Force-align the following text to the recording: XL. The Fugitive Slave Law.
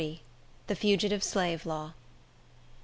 XL. 0.01 0.15
The 0.65 0.75
Fugitive 0.75 1.23
Slave 1.23 1.63
Law. 1.63 1.93